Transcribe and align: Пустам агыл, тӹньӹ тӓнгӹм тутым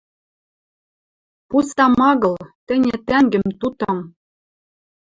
Пустам 1.49 1.93
агыл, 2.09 2.35
тӹньӹ 2.67 2.95
тӓнгӹм 3.07 3.45
тутым 3.59 3.97